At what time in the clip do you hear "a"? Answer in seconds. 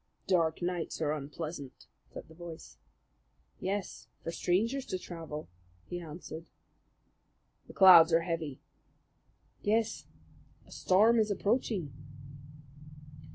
10.65-10.71